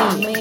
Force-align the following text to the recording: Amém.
Amém. 0.00 0.39